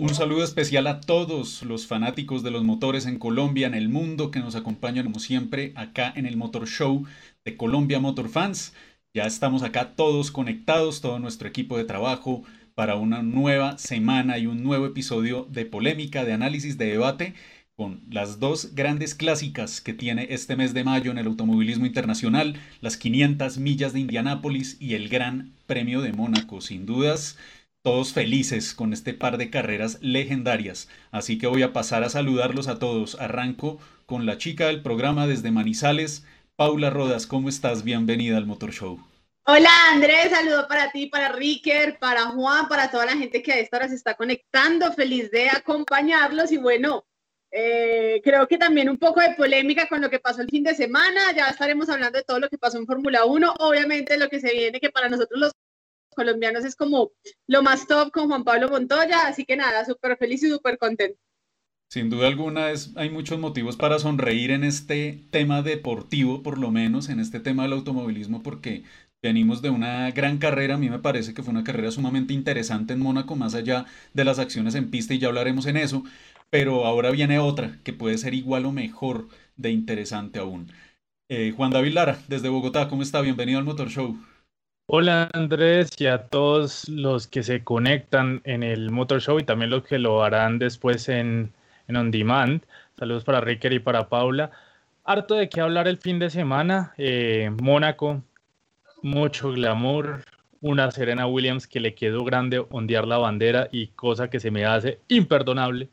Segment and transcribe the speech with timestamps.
[0.00, 4.30] Un saludo especial a todos los fanáticos de los motores en Colombia, en el mundo,
[4.30, 7.04] que nos acompañan como siempre acá en el Motor Show
[7.44, 8.74] de Colombia Motor Fans.
[9.12, 12.44] Ya estamos acá todos conectados, todo nuestro equipo de trabajo,
[12.78, 17.34] para una nueva semana y un nuevo episodio de polémica, de análisis, de debate
[17.74, 22.54] con las dos grandes clásicas que tiene este mes de mayo en el automovilismo internacional,
[22.80, 26.60] las 500 millas de Indianápolis y el Gran Premio de Mónaco.
[26.60, 27.36] Sin dudas,
[27.82, 30.88] todos felices con este par de carreras legendarias.
[31.10, 33.16] Así que voy a pasar a saludarlos a todos.
[33.16, 36.24] Arranco con la chica del programa desde Manizales.
[36.54, 37.82] Paula Rodas, ¿cómo estás?
[37.82, 39.00] Bienvenida al Motor Show.
[39.50, 43.58] Hola Andrés, saludo para ti, para Ricker, para Juan, para toda la gente que a
[43.58, 44.92] esta hora se está conectando.
[44.92, 47.06] Feliz de acompañarlos y bueno,
[47.50, 50.74] eh, creo que también un poco de polémica con lo que pasó el fin de
[50.74, 51.32] semana.
[51.34, 53.54] Ya estaremos hablando de todo lo que pasó en Fórmula 1.
[53.60, 55.52] Obviamente lo que se viene, que para nosotros los
[56.14, 57.12] colombianos es como
[57.46, 61.18] lo más top con Juan Pablo Montoya, así que nada, súper feliz y súper contento.
[61.90, 66.70] Sin duda alguna es, hay muchos motivos para sonreír en este tema deportivo, por lo
[66.70, 68.84] menos en este tema del automovilismo, porque
[69.22, 72.92] venimos de una gran carrera, a mí me parece que fue una carrera sumamente interesante
[72.92, 76.04] en Mónaco, más allá de las acciones en pista y ya hablaremos en eso,
[76.50, 80.70] pero ahora viene otra que puede ser igual o mejor de interesante aún.
[81.28, 83.20] Eh, Juan David Lara, desde Bogotá, ¿cómo está?
[83.20, 84.16] Bienvenido al Motor Show.
[84.90, 89.70] Hola Andrés y a todos los que se conectan en el Motor Show y también
[89.70, 91.52] los que lo harán después en,
[91.88, 92.62] en On Demand.
[92.98, 94.50] Saludos para Ricker y para Paula.
[95.04, 96.94] Harto de qué hablar el fin de semana.
[96.96, 98.22] Eh, Mónaco,
[99.02, 100.24] mucho glamour.
[100.60, 104.64] Una Serena Williams que le quedó grande ondear la bandera y cosa que se me
[104.64, 105.88] hace imperdonable.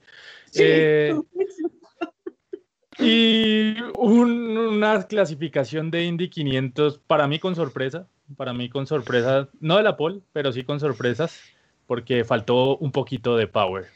[0.55, 1.13] Eh,
[2.97, 9.77] y una clasificación de Indy 500 para mí con sorpresa para mí con sorpresas, no
[9.77, 11.39] de la pole, pero sí con sorpresas,
[11.87, 13.87] porque faltó un poquito de power.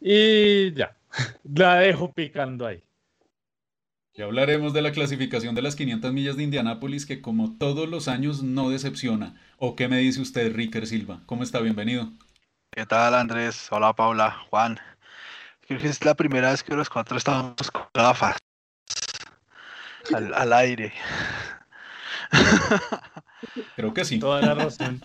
[0.00, 0.96] Y ya,
[1.54, 2.82] la dejo picando ahí.
[4.18, 8.08] Ya hablaremos de la clasificación de las 500 millas de Indianápolis, que como todos los
[8.08, 9.40] años no decepciona.
[9.58, 11.20] ¿O qué me dice usted, Ricker Silva?
[11.26, 11.60] ¿Cómo está?
[11.60, 12.10] Bienvenido.
[12.72, 13.68] ¿Qué tal, Andrés?
[13.70, 14.80] Hola, Paula, Juan.
[15.60, 18.38] Creo que es la primera vez que los cuatro estamos con gafas
[20.12, 20.92] al, al aire.
[23.76, 24.18] Creo que sí.
[24.18, 25.00] Toda la razón.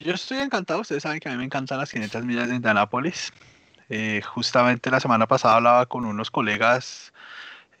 [0.00, 0.82] Yo estoy encantado.
[0.82, 3.32] Ustedes saben que a mí me encantan las 500 millas de Indianápolis.
[3.90, 7.12] Eh, justamente la semana pasada hablaba con unos colegas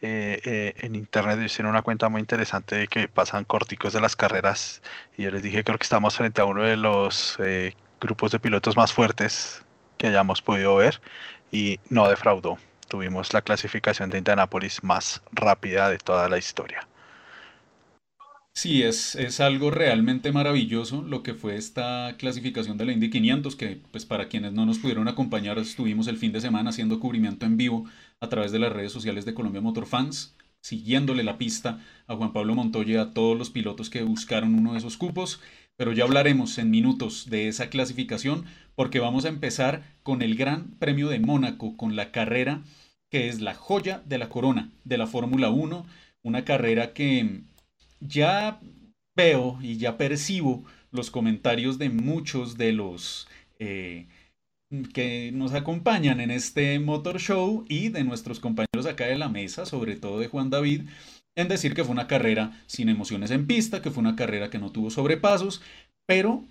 [0.02, 4.16] eh, eh, en internet hicieron una cuenta muy interesante de que pasan corticos de las
[4.16, 4.82] carreras.
[5.16, 7.38] Y yo les dije, creo que estamos frente a uno de los
[8.00, 9.64] grupos de pilotos más fuertes
[9.98, 11.00] que hayamos podido ver.
[11.52, 12.58] Y no defraudó.
[12.88, 16.86] Tuvimos la clasificación de Indianápolis más rápida de toda la historia.
[18.62, 23.56] Sí, es, es algo realmente maravilloso lo que fue esta clasificación de la Indy 500,
[23.56, 27.46] que pues para quienes no nos pudieron acompañar, estuvimos el fin de semana haciendo cubrimiento
[27.46, 27.86] en vivo
[28.20, 32.34] a través de las redes sociales de Colombia Motor Fans, siguiéndole la pista a Juan
[32.34, 35.40] Pablo Montoya y a todos los pilotos que buscaron uno de esos cupos,
[35.78, 38.44] pero ya hablaremos en minutos de esa clasificación
[38.74, 42.60] porque vamos a empezar con el Gran Premio de Mónaco, con la carrera
[43.10, 45.86] que es la joya de la corona de la Fórmula 1,
[46.22, 47.40] una carrera que
[48.00, 48.60] ya
[49.16, 53.28] veo y ya percibo los comentarios de muchos de los
[53.58, 54.06] eh,
[54.92, 59.66] que nos acompañan en este Motor Show y de nuestros compañeros acá de la mesa,
[59.66, 60.82] sobre todo de Juan David,
[61.36, 64.58] en decir que fue una carrera sin emociones en pista, que fue una carrera que
[64.58, 65.60] no tuvo sobrepasos,
[66.06, 66.44] pero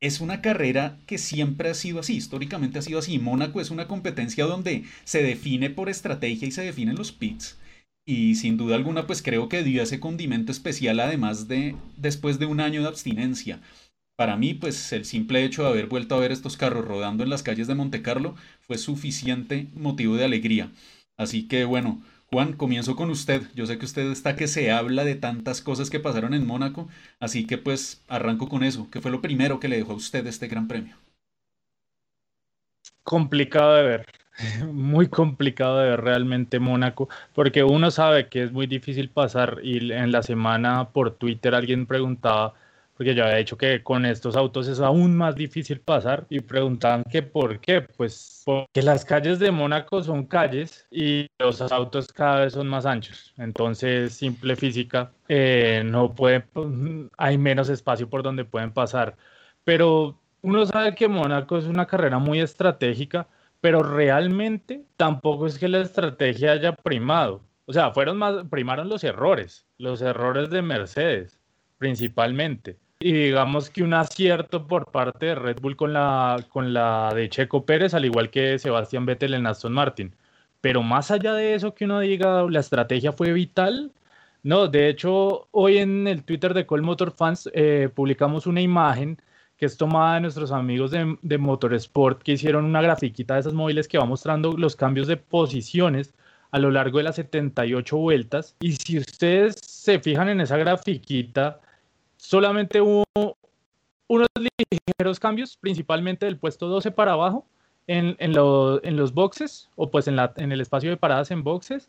[0.00, 3.18] es una carrera que siempre ha sido así, históricamente ha sido así.
[3.18, 7.58] Mónaco es una competencia donde se define por estrategia y se definen los pits.
[8.06, 12.46] Y sin duda alguna, pues creo que dio ese condimento especial, además de después de
[12.46, 13.60] un año de abstinencia.
[14.16, 17.30] Para mí, pues el simple hecho de haber vuelto a ver estos carros rodando en
[17.30, 20.72] las calles de Monte Carlo fue suficiente motivo de alegría.
[21.18, 23.42] Así que bueno, Juan, comienzo con usted.
[23.54, 26.88] Yo sé que usted está que se habla de tantas cosas que pasaron en Mónaco,
[27.20, 28.88] así que pues arranco con eso.
[28.90, 30.96] ¿Qué fue lo primero que le dejó a usted este gran premio?
[33.04, 34.06] Complicado de ver.
[34.72, 39.92] muy complicado de ver realmente Mónaco, porque uno sabe que es muy difícil pasar y
[39.92, 42.54] en la semana por Twitter alguien preguntaba,
[42.96, 47.02] porque yo había dicho que con estos autos es aún más difícil pasar y preguntaban
[47.04, 52.40] que por qué, pues porque las calles de Mónaco son calles y los autos cada
[52.40, 56.46] vez son más anchos, entonces simple física, eh, no puede,
[57.16, 59.16] hay menos espacio por donde pueden pasar,
[59.64, 63.26] pero uno sabe que Mónaco es una carrera muy estratégica,
[63.66, 67.42] pero realmente tampoco es que la estrategia haya primado.
[67.64, 71.40] O sea, fueron más, primaron los errores, los errores de Mercedes,
[71.76, 72.76] principalmente.
[73.00, 77.28] Y digamos que un acierto por parte de Red Bull con la, con la de
[77.28, 80.14] Checo Pérez, al igual que Sebastián Vettel en Aston Martin.
[80.60, 83.90] Pero más allá de eso que uno diga, la estrategia fue vital.
[84.44, 89.20] No, de hecho, hoy en el Twitter de Col Motor Fans eh, publicamos una imagen
[89.56, 93.54] que es tomada de nuestros amigos de, de Motorsport, que hicieron una grafiquita de esas
[93.54, 96.14] móviles que va mostrando los cambios de posiciones
[96.50, 98.56] a lo largo de las 78 vueltas.
[98.60, 101.60] Y si ustedes se fijan en esa grafiquita,
[102.16, 103.04] solamente hubo
[104.08, 104.28] unos
[104.70, 107.46] ligeros cambios, principalmente del puesto 12 para abajo,
[107.86, 108.32] en, en,
[108.82, 111.88] en los boxes, o pues en, la, en, el espacio de paradas en boxes,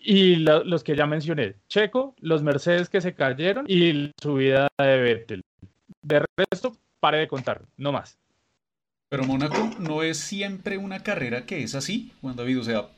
[0.00, 4.96] y los que ya mencioné, Checo, los Mercedes que se cayeron y la subida de
[5.00, 5.42] Vettel.
[6.02, 8.18] De resto, pare de contar, no más.
[9.08, 12.60] Pero Mónaco no es siempre una carrera que es así, Juan David.
[12.60, 12.88] O sea,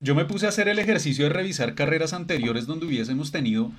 [0.00, 3.70] yo me puse a hacer el ejercicio de revisar carreras anteriores donde hubiésemos tenido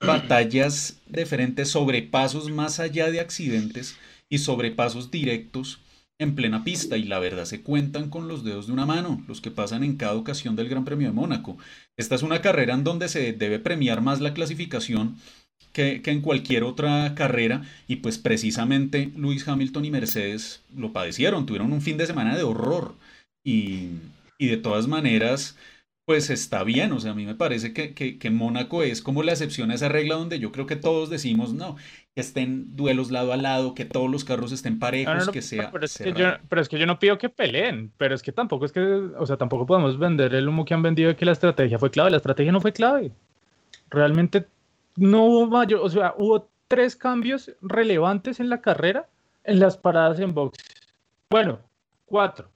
[0.00, 3.96] batallas diferentes, sobrepasos más allá de accidentes
[4.28, 5.80] y sobrepasos directos
[6.18, 9.40] en plena pista y la verdad se cuentan con los dedos de una mano, los
[9.40, 11.56] que pasan en cada ocasión del Gran Premio de Mónaco.
[11.96, 15.16] Esta es una carrera en donde se debe premiar más la clasificación
[15.72, 21.46] que, que, en cualquier otra carrera y pues precisamente Luis Hamilton y Mercedes lo padecieron,
[21.46, 22.94] tuvieron un fin de semana de horror
[23.44, 23.88] y,
[24.38, 25.56] y de todas maneras,
[26.04, 26.92] pues está bien.
[26.92, 29.88] O sea, a mí me parece que, que, Mónaco es como la excepción a esa
[29.88, 31.76] regla donde yo creo que todos decimos, no,
[32.14, 35.70] que estén duelos lado a lado, que todos los carros estén parejos, que sea...
[35.70, 38.32] Pero es que, yo, pero es que yo no pido que peleen, pero es que
[38.32, 41.24] tampoco es que, o sea, tampoco podemos vender el humo que han vendido de que
[41.24, 42.10] la estrategia fue clave.
[42.10, 43.12] La estrategia no fue clave.
[43.90, 44.46] Realmente
[44.96, 49.06] no hubo mayor, o sea, hubo tres cambios relevantes en la carrera
[49.44, 50.58] en las paradas en box.
[51.30, 51.58] Bueno,
[52.06, 52.48] cuatro.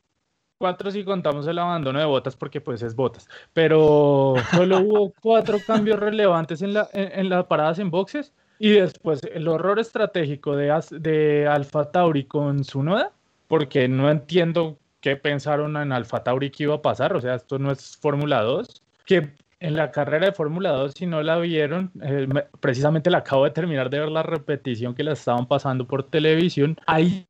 [0.58, 5.58] Cuatro si contamos el abandono de botas porque pues es botas, pero solo hubo cuatro
[5.66, 10.72] cambios relevantes en, la, en, las paradas en boxes y después el horror estratégico de,
[10.92, 13.12] de Alfa Tauri con Sunoda,
[13.48, 17.58] porque no entiendo qué pensaron en Alfa Tauri que iba a pasar, o sea, esto
[17.58, 21.90] no es Fórmula 2, que en la carrera de Fórmula 2, si no la vieron,
[22.02, 22.28] eh,
[22.60, 26.76] precisamente la acabo de terminar de ver la repetición que la estaban pasando por televisión,
[26.86, 27.26] ahí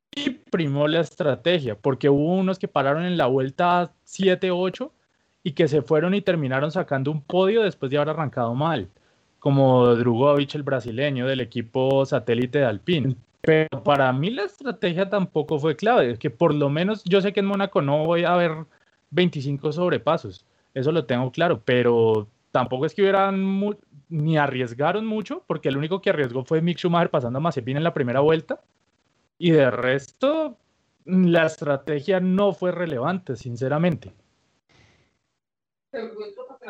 [0.50, 4.90] primó la estrategia, porque hubo unos que pararon en la vuelta 7-8
[5.44, 8.88] y que se fueron y terminaron sacando un podio después de haber arrancado mal,
[9.38, 13.16] como Drugovic, el brasileño del equipo satélite de Alpine.
[13.42, 17.40] Pero para mí la estrategia tampoco fue clave, que por lo menos yo sé que
[17.40, 18.66] en Mónaco no voy a ver
[19.10, 20.44] 25 sobrepasos,
[20.76, 23.76] eso lo tengo claro, pero tampoco es que hubieran
[24.10, 27.82] ni arriesgaron mucho, porque el único que arriesgó fue Mick Schumacher pasando a Mazepin en
[27.82, 28.60] la primera vuelta,
[29.38, 30.58] y de resto,
[31.06, 34.12] la estrategia no fue relevante, sinceramente.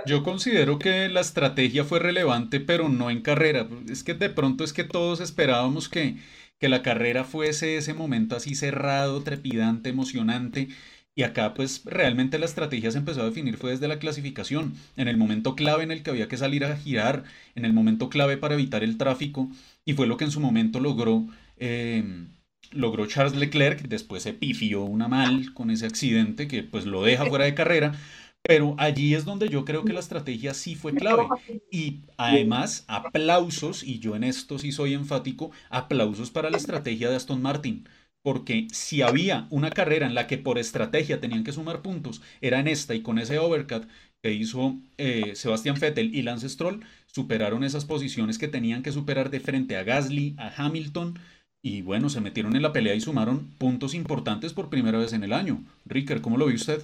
[0.06, 3.66] Yo considero que la estrategia fue relevante, pero no en carrera.
[3.90, 6.16] Es que de pronto es que todos esperábamos que,
[6.60, 10.68] que la carrera fuese ese momento así cerrado, trepidante, emocionante.
[11.16, 15.08] Y acá pues realmente la estrategia se empezó a definir fue desde la clasificación, en
[15.08, 17.24] el momento clave en el que había que salir a girar,
[17.54, 19.48] en el momento clave para evitar el tráfico,
[19.86, 21.26] y fue lo que en su momento logró
[21.56, 22.26] eh,
[22.72, 27.26] logró Charles Leclerc, después se pifió una mal con ese accidente que pues lo deja
[27.26, 27.94] fuera de carrera,
[28.42, 31.32] pero allí es donde yo creo que la estrategia sí fue clave.
[31.70, 37.16] Y además, aplausos, y yo en esto sí soy enfático, aplausos para la estrategia de
[37.16, 37.88] Aston Martin.
[38.26, 42.58] Porque si había una carrera en la que por estrategia tenían que sumar puntos, era
[42.58, 43.86] en esta y con ese overcut
[44.20, 49.30] que hizo eh, Sebastián Vettel y Lance Stroll, superaron esas posiciones que tenían que superar
[49.30, 51.20] de frente a Gasly, a Hamilton,
[51.62, 55.22] y bueno, se metieron en la pelea y sumaron puntos importantes por primera vez en
[55.22, 55.62] el año.
[55.84, 56.82] Ricker, ¿cómo lo ve usted?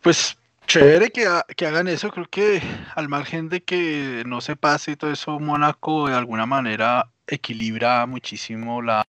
[0.00, 1.28] Pues chévere que,
[1.58, 2.62] que, hagan eso, creo que
[2.94, 8.06] al margen de que no se pase y todo eso, Mónaco de alguna manera equilibra
[8.06, 9.04] muchísimo la,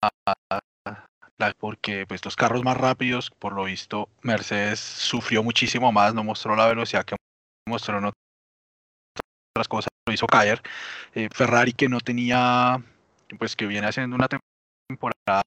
[1.60, 6.56] porque pues los carros más rápidos, por lo visto, Mercedes sufrió muchísimo más, no mostró
[6.56, 7.16] la velocidad que
[7.68, 10.62] mostró en otras cosas, lo hizo caer.
[11.16, 12.82] Eh, Ferrari que no tenía
[13.38, 14.28] pues que viene haciendo una
[14.88, 15.42] temporada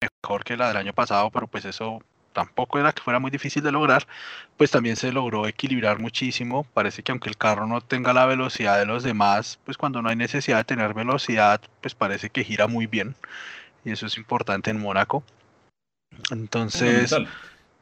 [0.00, 2.00] mejor que la del año pasado, pero pues eso
[2.36, 4.06] tampoco era que fuera muy difícil de lograr,
[4.58, 6.64] pues también se logró equilibrar muchísimo.
[6.74, 10.10] Parece que aunque el carro no tenga la velocidad de los demás, pues cuando no
[10.10, 13.16] hay necesidad de tener velocidad, pues parece que gira muy bien.
[13.86, 15.24] Y eso es importante en Mónaco.
[16.30, 17.16] Entonces,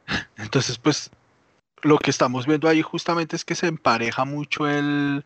[0.37, 1.11] entonces pues
[1.81, 5.25] lo que estamos viendo ahí justamente es que se empareja mucho el,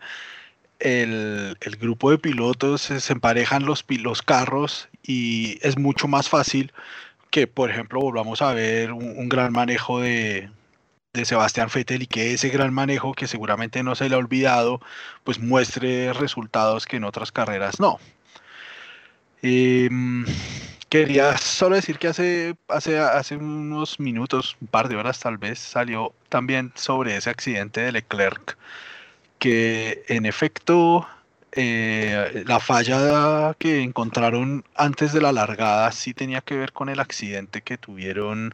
[0.79, 6.73] el, grupo de pilotos se emparejan los, los carros y es mucho más fácil
[7.31, 10.49] que, por ejemplo, volvamos a ver un, gran manejo de,
[11.23, 14.79] Sebastián Vettel y que ese gran manejo que seguramente no se le ha olvidado,
[15.23, 17.99] pues muestre resultados que en otras carreras no.
[19.41, 20.25] Em,
[20.89, 25.59] quería solo decir que hace, hace, hace unos minutos, un par de horas tal vez,
[25.59, 28.57] salió también sobre ese accidente de Leclerc,
[29.39, 31.07] que en efecto
[31.53, 36.99] eh, la falla que encontraron antes de la largada sí tenía que ver con el
[36.99, 38.53] accidente que tuvieron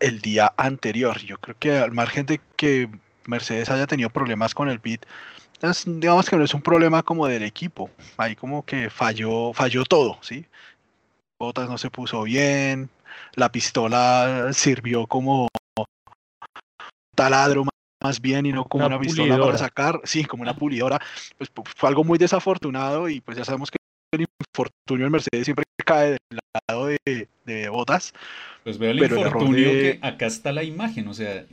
[0.00, 1.18] el día anterior.
[1.20, 2.88] Yo creo que al margen de que
[3.26, 5.04] Mercedes haya tenido problemas con el pit,
[5.86, 7.90] digamos que no es un problema como del equipo.
[8.16, 10.46] Ahí como que falló, falló todo, ¿sí?
[11.38, 12.90] Botas no se puso bien,
[13.34, 15.48] la pistola sirvió como
[17.14, 17.64] taladro
[18.04, 21.00] más bien y no como una, pistola para sacar, sí, como una pulidora,
[21.38, 23.78] pues fue algo muy desafortunado y pues ya sabemos que
[24.12, 28.12] el infortunio en Mercedes siempre cae del lado de, de botas.
[28.62, 31.46] Pues veo el infortunio que acá está la imagen, o sea,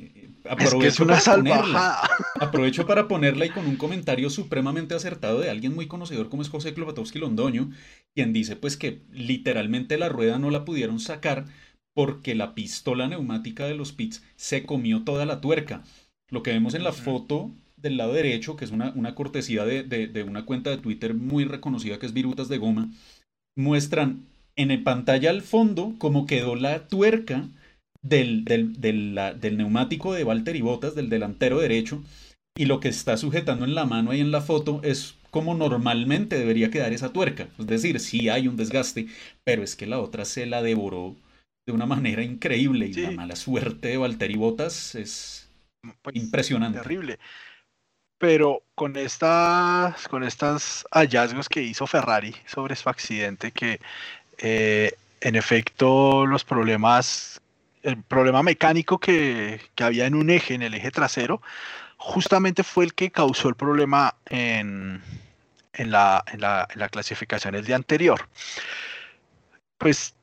[0.50, 5.50] aprovecho, es una para ponerla, aprovecho para ponerla y con un comentario supremamente acertado de
[5.50, 7.72] alguien muy conocedor como es José Klobatowski Londoño,
[8.14, 11.46] quien dice pues que literalmente la rueda no la pudieron sacar
[11.94, 15.84] porque la pistola neumática de los pits se comió toda la tuerca.
[16.32, 19.84] Lo que vemos en la foto del lado derecho, que es una, una cortesía de,
[19.84, 22.90] de, una cuenta de Twitter muy reconocida que es Virutas de Goma,
[23.58, 27.48] muestran en el pantalla al fondo cómo quedó la tuerca
[28.02, 32.04] del, del, del, neumático de Valtteri Bottas, del delantero derecho,
[32.58, 36.38] y lo que está sujetando en la mano ahí en la foto es como normalmente
[36.38, 37.48] debería quedar esa tuerca.
[37.58, 39.08] Es decir, sí hay un desgaste,
[39.44, 41.16] pero es que la otra se la devoró
[41.66, 45.51] de una manera increíble y la mala suerte de Valtteri Bottas es
[46.02, 46.80] pues, impresionante.
[46.80, 47.20] Terrible.
[48.18, 53.80] Pero con estas, con estos hallazgos que hizo Ferrari sobre su accidente, que
[54.38, 57.42] eh, en efecto los problemas,
[57.82, 61.42] el problema mecánico que, que, había en un eje, en el eje trasero,
[61.98, 65.02] justamente fue el que causó el problema en,
[65.74, 68.28] en, la, en, la, en la clasificación el día anterior.
[69.80, 70.14] Pues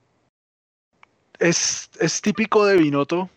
[1.41, 3.29] es, es típico de Binotto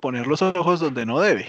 [0.00, 1.46] poner los ojos donde no debe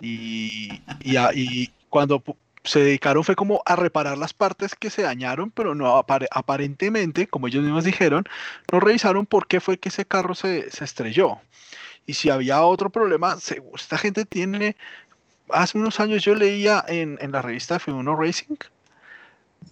[0.00, 2.22] y, y, cuando
[2.64, 7.48] se dedicaron fue como a reparar las partes que se dañaron, pero no aparentemente, como
[7.48, 8.24] ellos mismos dijeron,
[8.72, 11.40] no revisaron por qué fue que ese carro se, se estrelló.
[12.06, 13.36] Y si había otro problema,
[13.74, 14.76] esta gente tiene,
[15.50, 18.56] hace unos años yo leía en, en la revista F1 Racing,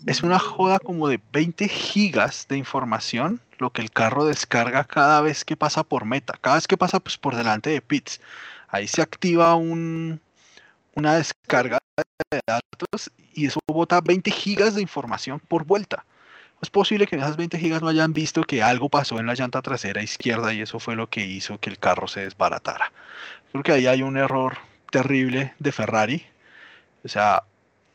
[0.07, 5.21] es una joda como de 20 gigas de información lo que el carro descarga cada
[5.21, 8.21] vez que pasa por meta, cada vez que pasa pues, por delante de pits
[8.69, 10.21] ahí se activa un,
[10.95, 11.79] una descarga
[12.31, 16.05] de datos y eso bota 20 gigas de información por vuelta.
[16.61, 19.35] Es posible que en esas 20 gigas no hayan visto que algo pasó en la
[19.35, 22.93] llanta trasera izquierda y eso fue lo que hizo que el carro se desbaratara.
[23.53, 24.59] Creo que ahí hay un error
[24.91, 26.27] terrible de Ferrari.
[27.05, 27.45] O sea,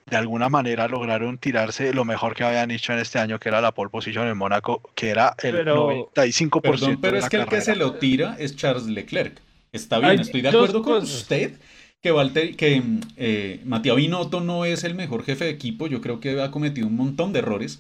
[0.06, 3.62] de alguna manera lograron tirarse lo mejor que habían hecho en este año, que era
[3.62, 6.62] la pole position en Mónaco, que era el 95%.
[6.62, 9.40] Perdón, pero es que el que se lo tira es Charles Leclerc.
[9.72, 11.54] Está bien, estoy de acuerdo con usted
[12.02, 12.84] que, Walter, que
[13.18, 15.88] eh, Matías Binotto no es el mejor jefe de equipo.
[15.88, 17.80] Yo creo que ha cometido un montón de errores.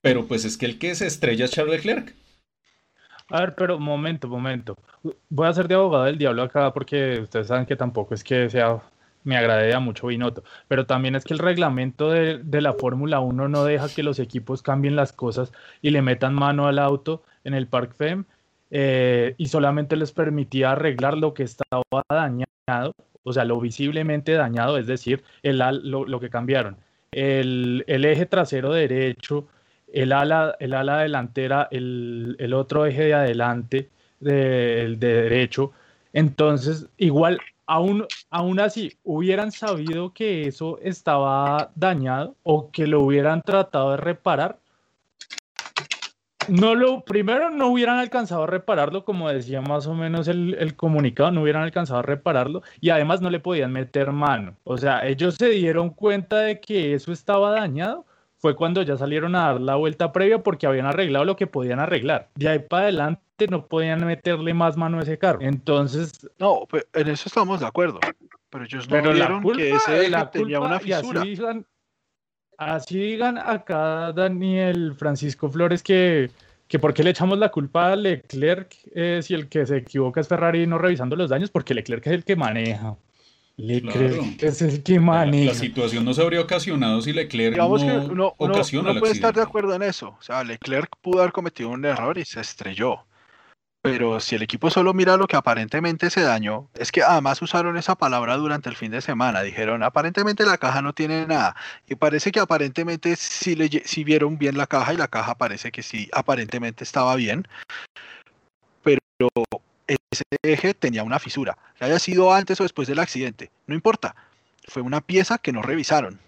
[0.00, 2.14] Pero pues es que el que se estrella es Charles Leclerc.
[3.28, 4.76] A ver, pero momento, momento.
[5.28, 8.48] Voy a ser de abogado del diablo acá porque ustedes saben que tampoco es que
[8.48, 8.80] sea
[9.26, 13.20] me agrade a mucho Binotto, pero también es que el reglamento de, de la Fórmula
[13.20, 15.52] 1 no deja que los equipos cambien las cosas
[15.82, 18.24] y le metan mano al auto en el Park FEM
[18.70, 24.78] eh, y solamente les permitía arreglar lo que estaba dañado, o sea, lo visiblemente dañado,
[24.78, 26.76] es decir, el, lo, que cambiaron.
[27.12, 29.48] El, eje trasero derecho,
[29.92, 33.90] el ala, el ala delantera, el, otro eje de adelante,
[34.20, 35.72] de, de derecho.
[36.12, 43.42] Entonces, igual, aún, aún así, hubieran sabido que eso estaba dañado o que lo hubieran
[43.42, 44.58] tratado de reparar,
[46.48, 51.30] no lo, primero no hubieran alcanzado a repararlo, como decía más o menos el, comunicado,
[51.30, 54.56] no hubieran alcanzado a repararlo y además no le podían meter mano.
[54.64, 58.06] O sea, ellos se dieron cuenta de que eso estaba dañado,
[58.38, 61.80] fue cuando ya salieron a dar la vuelta previa porque habían arreglado lo que podían
[61.80, 62.28] arreglar.
[62.34, 65.40] De ahí para adelante no podían meterle más mano a ese carro.
[65.40, 66.28] Entonces...
[66.38, 68.00] No, en eso estamos de acuerdo.
[68.50, 71.22] Pero ellos no vieron que ese tenía una fisura.
[72.58, 76.30] Así digan acá Daniel Francisco Flores que,
[76.68, 80.22] que por qué le echamos la culpa a Leclerc eh, si el que se equivoca
[80.22, 82.96] es Ferrari no revisando los daños, porque Leclerc es el que maneja.
[83.56, 85.52] Leclerc es el que maneja.
[85.52, 88.92] La, situación no se habría ocasionado si Leclerc Digamos no que uno, uno, ocasiona uno
[88.92, 90.16] el puede estar de acuerdo en eso.
[90.18, 93.06] O sea, Leclerc pudo haber cometido un error y se estrelló.
[93.86, 97.76] Pero si el equipo solo mira lo que aparentemente se dañó, es que además usaron
[97.76, 99.42] esa palabra durante el fin de semana.
[99.42, 101.54] Dijeron, aparentemente la caja no tiene nada.
[101.88, 105.70] Y parece que aparentemente sí, le, sí vieron bien la caja y la caja parece
[105.70, 107.46] que sí, aparentemente estaba bien.
[108.82, 109.00] Pero
[109.86, 111.56] ese eje tenía una fisura.
[111.78, 114.14] Que haya sido antes o después del accidente, no importa.
[114.68, 116.18] Fue una pieza que no revisaron.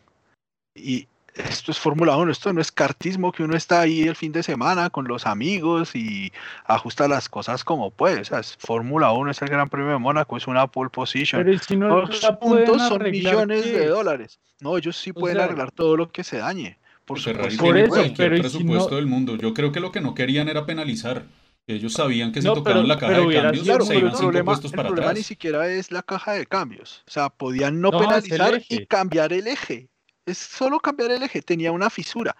[0.75, 4.33] Y esto es Fórmula 1, esto no es cartismo que uno está ahí el fin
[4.33, 6.33] de semana con los amigos y
[6.67, 8.21] ajusta las cosas como puede.
[8.21, 11.41] O sea, es Fórmula 1 es el Gran Premio de Mónaco, es una pole position.
[11.43, 13.79] Pero ¿y si no Los puntos son arreglar, millones ¿qué?
[13.79, 14.39] de dólares.
[14.61, 16.77] No, ellos sí O pueden sea, arreglar todo lo que se dañe.
[17.05, 17.65] Por Ferrari supuesto.
[17.65, 19.37] Por eso, cualquier pero ¿y si presupuesto no- del mundo.
[19.37, 21.25] Yo creo que lo que no querían era penalizar.
[21.69, 23.99] Ellos sabían que si No, pero- la caja pero de hubiera cambios Claro, se el
[24.01, 25.19] iban cinco problema, puestos el para problema atrás.
[25.19, 27.05] ni siquiera es la caja de cambios.
[27.07, 29.89] O sea, podían no, penalizar y cambiar el eje.
[30.25, 31.43] Es solo cambiar el eje.
[31.43, 32.35] Tenía una fisura.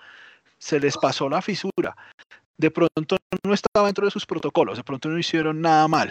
[0.59, 1.95] Se les pasó la fisura.
[2.57, 4.79] De pronto no estaba dentro de sus protocolos.
[4.79, 6.11] De pronto no hicieron nada mal.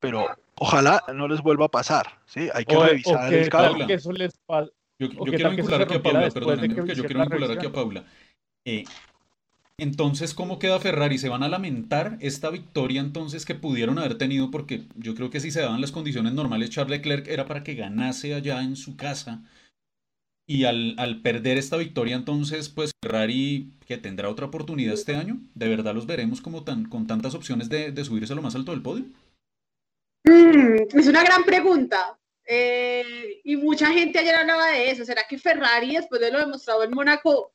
[0.00, 2.20] Pero ojalá no les vuelva a pasar.
[2.24, 2.48] ¿sí?
[2.54, 3.70] Hay que O, o revisar que, el carro.
[3.72, 3.86] Paula.
[3.88, 4.70] que eso les pasa.
[5.00, 6.94] Yo, ¿O yo qué quiero vincular aquí a rompiera Paula, después de perdóname, que porque
[6.94, 7.72] yo hicieron quiero la vincular aquí a revisión?
[7.84, 8.04] Paula.
[8.64, 8.84] Eh,
[9.80, 11.18] entonces, ¿cómo queda Ferrari?
[11.18, 14.50] ¿Se van a lamentar esta victoria entonces que pudieron haber tenido?
[14.50, 17.74] Porque yo creo que si se daban las condiciones normales, Charles Leclerc era para que
[17.74, 19.44] ganase allá en su casa.
[20.48, 25.38] Y al, al perder esta victoria, entonces, pues Ferrari, que tendrá otra oportunidad este año,
[25.54, 28.56] ¿de verdad los veremos como tan, con tantas opciones de, de subirse a lo más
[28.56, 29.04] alto del podio?
[30.24, 32.18] Mm, es una gran pregunta.
[32.46, 35.04] Eh, y mucha gente ayer hablaba de eso.
[35.04, 37.52] ¿Será que Ferrari, después de lo demostrado en Mónaco,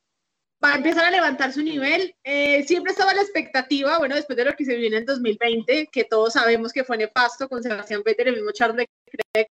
[0.62, 2.14] va a empezar a levantar su nivel?
[2.24, 6.04] Eh, siempre estaba la expectativa, bueno, después de lo que se viene en 2020, que
[6.04, 9.50] todos sabemos que fue nefasto con Sebastián Vettel, el mismo Charles Leclerc.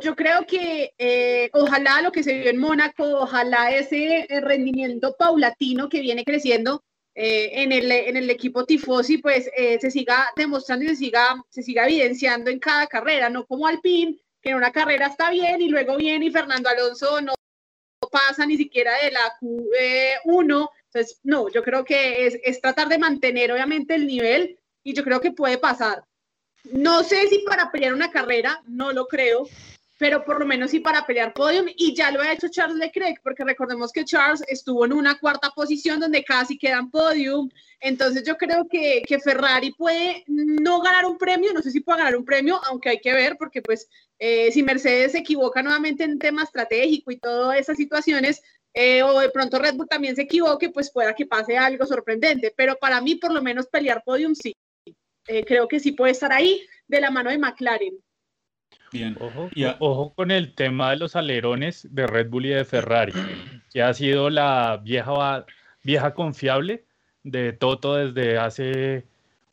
[0.00, 5.14] Yo creo que eh, ojalá lo que se vio en Mónaco, ojalá ese eh, rendimiento
[5.18, 6.82] paulatino que viene creciendo,
[7.14, 11.44] eh, en, el, en el equipo tifosi pues eh, se siga demostrando y se siga,
[11.50, 15.60] se siga evidenciando en cada carrera, no como Alpine, que en una carrera está bien
[15.60, 17.34] y luego viene y Fernando Alonso no
[18.12, 20.70] pasa ni siquiera de la Q1.
[20.84, 25.20] Entonces, no, yo creo que es, tratar de mantener obviamente el nivel y yo creo
[25.20, 26.04] que puede pasar.
[26.64, 29.48] No sé si para pelear una carrera, no lo creo,
[30.02, 33.20] pero por lo menos sí para pelear podium y ya lo ha hecho Charles Leclerc,
[33.22, 38.36] porque recordemos que Charles estuvo en una cuarta posición donde casi quedan podium, entonces yo
[38.36, 42.24] creo que, que Ferrari puede no ganar un premio, no sé si puede ganar un
[42.24, 43.88] premio, aunque hay que ver, porque pues
[44.18, 48.42] eh, si Mercedes se equivoca nuevamente en tema estratégico y todas esas situaciones,
[48.74, 52.52] eh, o de pronto Red Bull también se equivoque, pues pueda que pase algo sorprendente,
[52.56, 54.52] pero para mí por lo menos pelear podium sí,
[55.28, 58.02] eh, creo que sí puede estar ahí de la mano de McLaren.
[58.92, 59.16] Bien.
[59.20, 62.64] Ojo, Y a- ojo con el tema de los alerones de Red Bull y de
[62.64, 63.12] Ferrari,
[63.72, 65.46] que ha sido la vieja,
[65.82, 66.84] vieja confiable
[67.22, 69.06] de Toto desde hace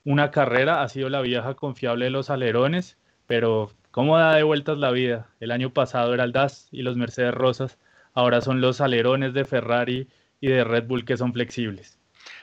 [0.04, 4.78] una carrera, ha sido la vieja confiable de los alerones, pero ¿cómo da de vueltas
[4.78, 5.28] la vida?
[5.40, 7.78] El año pasado era el DAS y los Mercedes Rosas,
[8.14, 10.08] ahora son los alerones de Ferrari
[10.42, 11.99] y de Red Bull que son flexibles.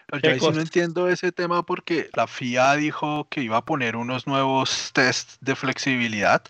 [0.06, 3.64] Pero ¿Qué yo sí no entiendo ese tema porque la FIA dijo que iba a
[3.64, 6.42] poner unos nuevos tests de flexibilidad.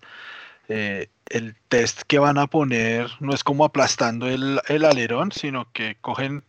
[0.69, 5.73] Eh, el test que van a poner no es como aplastando el, el alerón, sino
[5.73, 6.45] que cogen,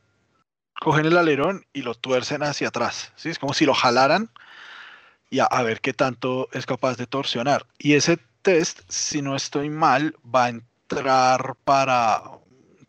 [0.81, 3.13] cogen el alerón y lo tuercen hacia atrás.
[3.15, 3.29] ¿sí?
[3.29, 4.29] Es como si lo jalaran
[5.29, 7.65] y a, a ver qué tanto es capaz de torsionar.
[7.77, 12.21] Y ese test, si no estoy mal, va a entrar para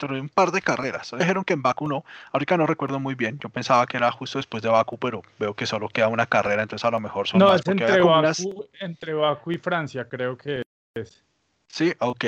[0.06, 1.12] de un par de carreras.
[1.18, 2.04] Dijeron que en Baku no.
[2.32, 3.38] Ahorita no recuerdo muy bien.
[3.40, 6.62] Yo pensaba que era justo después de Baku, pero veo que solo queda una carrera,
[6.62, 7.60] entonces a lo mejor son No, más.
[7.60, 10.62] es entre como unas- Baku, entre Baku y Francia, creo que
[10.94, 11.24] es.
[11.66, 12.24] Sí, ok.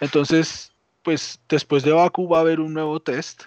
[0.00, 3.44] Entonces, pues después de Baku va a haber un nuevo test.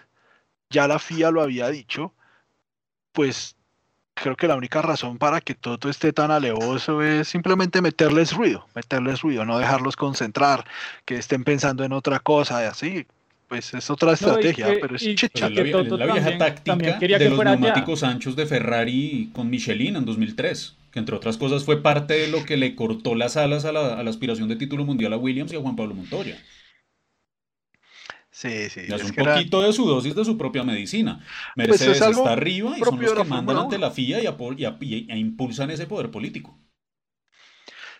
[0.71, 2.13] Ya la FIA lo había dicho.
[3.12, 3.55] Pues
[4.13, 8.67] creo que la única razón para que todo esté tan alevoso es simplemente meterles ruido,
[8.75, 10.65] meterles ruido, no dejarlos concentrar,
[11.05, 13.08] que estén pensando en otra cosa y así.
[13.50, 15.48] Pues es otra y estrategia, que- pero es y- chicha.
[15.48, 17.60] Pues la, vie- Toto la vieja también- táctica también quería de que los fuera allá.
[17.60, 22.28] neumáticos anchos de Ferrari con Michelin en 2003, que entre otras cosas fue parte de
[22.28, 25.18] lo que le cortó las alas a la, a la aspiración de título mundial a
[25.18, 26.38] Williams y a Juan Pablo Montoya.
[28.32, 28.82] Sí, sí.
[28.88, 31.26] Ya es un que era- poquito de su dosis de su propia medicina.
[31.56, 33.86] Pues es Mercedes algo está arriba y son los que mandan ante 1.
[33.86, 36.58] la FIA y, y y- e impulsan ese poder político.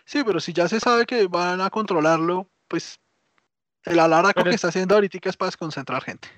[0.04, 3.00] Sí, pero si ya se sabe que van a controlarlo, pues
[3.84, 6.28] el alaraco Pero que es- está haciendo ahorita es para desconcentrar gente.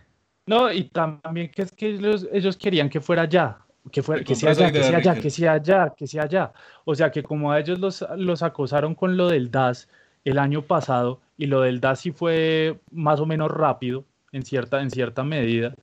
[0.47, 3.59] No, y también que es que ellos, ellos querían que fuera allá,
[3.91, 6.53] que fuera, que sea allá, que sea allá, que sea allá, que sea allá.
[6.85, 9.89] O sea que como a ellos los, los acosaron con lo del DAS
[10.25, 14.81] el año pasado, y lo del DAS sí fue más o menos rápido en cierta,
[14.83, 15.75] en cierta medida.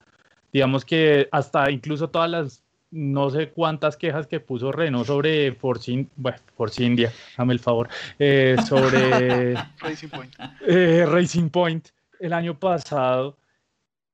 [0.51, 6.07] Digamos que hasta incluso todas las no sé cuántas quejas que puso Renault sobre Force,
[6.15, 10.33] bueno, Force India, dame el favor, eh, sobre Racing Point.
[10.67, 13.37] Eh, Racing Point el año pasado,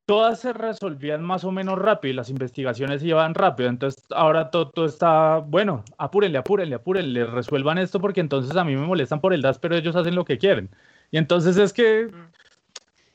[0.05, 3.69] todas se resolvían más o menos rápido y las investigaciones iban rápido.
[3.69, 8.85] Entonces ahora todo, está, bueno, apúrenle, apúrenle, apúrenle, resuelvan esto porque entonces a mí me
[8.85, 10.69] molestan por el DAS, pero ellos hacen lo que quieren.
[11.11, 12.44] Y entonces es que mm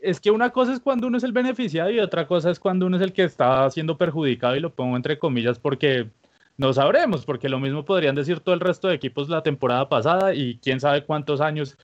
[0.02, 2.86] es que una cosa es cuando uno es el beneficiado y otra cosa es cuando
[2.86, 6.08] uno es el que está siendo perjudicado y lo pongo entre comillas porque
[6.56, 10.34] no sabremos, porque lo mismo podrían decir todo el resto de equipos la temporada pasada
[10.34, 11.76] y quién sabe cuántos años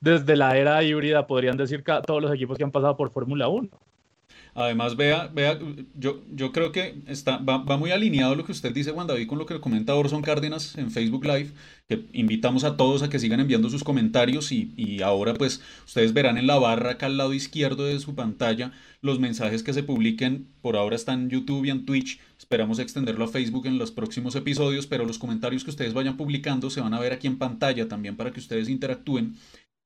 [0.00, 3.68] desde la era híbrida podrían decir todos los equipos que han pasado por Fórmula 1.
[4.56, 5.58] Además, vea, vea,
[5.96, 9.38] yo, yo creo que está, va, muy alineado lo que usted dice, Juan David, con
[9.38, 11.50] lo que comenta Orson Cárdenas en Facebook Live,
[11.88, 16.12] que invitamos a todos a que sigan enviando sus comentarios y, y ahora pues ustedes
[16.12, 19.82] verán en la barra acá al lado izquierdo de su pantalla los mensajes que se
[19.82, 23.90] publiquen, por ahora están en YouTube y en Twitch, esperamos extenderlo a Facebook en los
[23.90, 27.38] próximos episodios, pero los comentarios que ustedes vayan publicando se van a ver aquí en
[27.38, 29.34] pantalla también para que ustedes interactúen.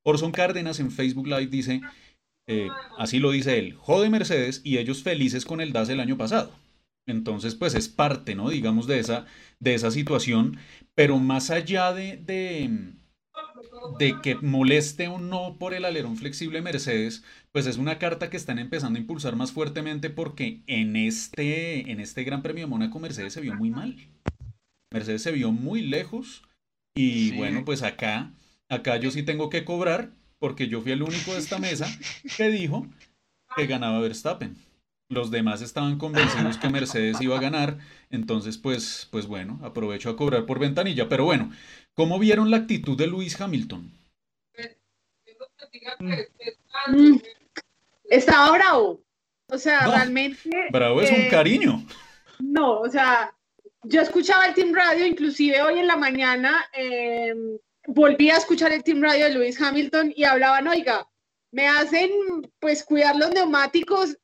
[0.03, 1.81] Orson Cárdenas en Facebook Live dice...
[2.49, 6.17] Eh, así lo dice él, jode Mercedes y ellos felices con el DAS el año
[6.17, 6.53] pasado.
[7.07, 8.51] Entonces, pues es parte, ¿no?
[8.51, 9.27] Digamos, de esa,
[9.61, 10.59] de esa situación,
[10.95, 12.71] pero más allá de, de,
[13.99, 18.37] de que moleste o no por el alerón flexible Mercedes, pues es una carta que
[18.37, 22.99] están empezando a impulsar más fuertemente porque en este, en este Gran Premio de Mónaco
[22.99, 23.97] Mercedes se vio muy mal.
[24.93, 26.43] Mercedes se vio muy lejos
[26.95, 28.33] y bueno, pues acá,
[28.69, 31.87] acá yo sí tengo que cobrar porque yo fui el único de esta mesa
[32.37, 32.87] que dijo
[33.57, 34.57] que ganaba Verstappen.
[35.11, 37.79] Los demás estaban convencidos que Mercedes iba a ganar,
[38.11, 41.09] entonces pues, pues bueno, aprovecho a cobrar por ventanilla.
[41.09, 41.51] Pero bueno,
[41.95, 43.91] ¿cómo vieron la actitud de Luis Hamilton?
[46.89, 47.17] Mm.
[48.05, 49.03] Estaba bravo.
[49.51, 50.69] O sea, realmente.
[50.71, 51.83] Bravo es un eh, cariño.
[52.39, 53.35] No, o sea,
[53.85, 57.35] yo escuchaba el Team Radio, inclusive hoy en la mañana, eh,
[57.89, 61.09] volví a escuchar el Team Radio de Lewis Hamilton y hablaban, oiga,
[61.51, 62.11] me hacen
[62.61, 64.17] pues cuidar los neumáticos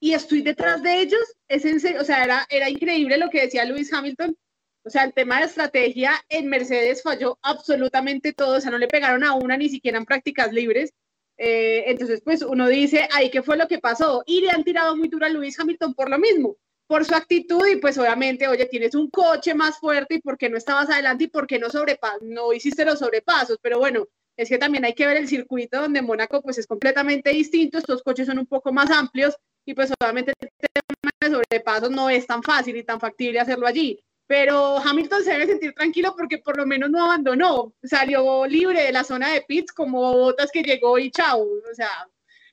[0.00, 1.22] y estoy detrás de ellos.
[1.48, 4.36] Es en serio, o sea, era, era increíble lo que decía Lewis Hamilton.
[4.84, 8.88] O sea, el tema de estrategia en Mercedes falló absolutamente todo, o sea, no le
[8.88, 10.92] pegaron a una ni siquiera en prácticas libres.
[11.38, 14.24] Eh, entonces, pues uno dice, ahí qué fue lo que pasó.
[14.26, 16.56] Y le han tirado muy duro a Lewis Hamilton por lo mismo
[16.92, 20.50] por su actitud y pues obviamente, oye, tienes un coche más fuerte y por qué
[20.50, 24.50] no estabas adelante y por qué no sobrepas no hiciste los sobrepasos, pero bueno, es
[24.50, 28.26] que también hay que ver el circuito donde Mónaco pues es completamente distinto, estos coches
[28.26, 32.42] son un poco más amplios y pues obviamente el tema de sobrepasos no es tan
[32.42, 33.98] fácil y tan factible hacerlo allí.
[34.26, 38.92] Pero Hamilton se debe sentir tranquilo porque por lo menos no abandonó, salió libre de
[38.92, 41.40] la zona de pits como botas que llegó y chao.
[41.40, 41.88] O sea,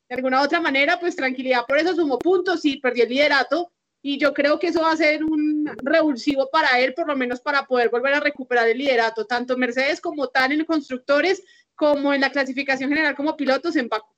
[0.08, 4.18] de alguna otra manera, pues tranquilidad, por eso sumó puntos y perdió el liderato, y
[4.18, 7.66] yo creo que eso va a ser un revulsivo para él, por lo menos para
[7.66, 11.44] poder volver a recuperar el liderato, tanto Mercedes como tal en constructores,
[11.76, 14.14] como en la clasificación general como pilotos en Baku.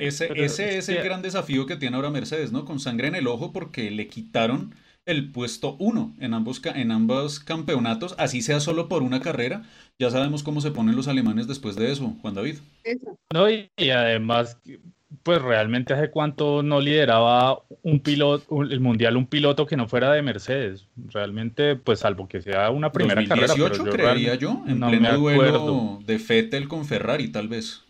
[0.00, 2.64] Ese, ese es el gran desafío que tiene ahora Mercedes, ¿no?
[2.64, 4.74] Con sangre en el ojo porque le quitaron
[5.06, 9.64] el puesto uno en ambos, en ambos campeonatos, así sea solo por una carrera.
[9.98, 12.58] Ya sabemos cómo se ponen los alemanes después de eso, Juan David.
[13.32, 14.60] No, y además
[15.22, 20.12] pues realmente hace cuánto no lideraba un piloto, el mundial un piloto que no fuera
[20.12, 20.86] de Mercedes.
[20.96, 23.68] Realmente, pues salvo que sea una primera 2018, carrera.
[23.70, 27.84] Pero yo creería yo, en pleno duelo de Fettel con Ferrari, tal vez.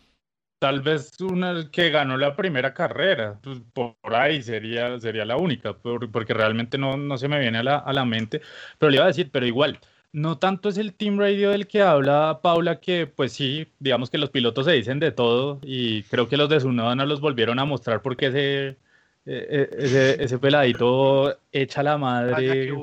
[0.59, 5.73] Tal vez una que ganó la primera carrera, pues por ahí sería, sería la única,
[5.73, 8.41] porque realmente no, no se me viene a la, a la mente.
[8.77, 9.79] Pero le iba a decir, pero igual,
[10.11, 14.17] no tanto es el Team Radio del que habla Paula, que pues sí, digamos que
[14.17, 17.59] los pilotos se dicen de todo y creo que los de su no los volvieron
[17.59, 18.77] a mostrar porque ese, e,
[19.25, 22.73] e, ese, ese peladito echa la madre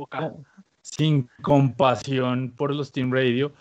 [0.82, 3.52] sin compasión por los Team Radio.